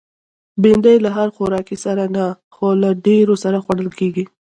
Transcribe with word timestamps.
بېنډۍ 0.61 0.97
له 1.05 1.09
هر 1.17 1.27
خوراکي 1.35 1.77
سره 1.85 2.03
نه، 2.15 2.25
خو 2.55 2.67
له 2.81 2.89
ډېرو 3.05 3.35
سره 3.43 3.57
خوړل 3.65 3.89
کېږي 3.99 4.25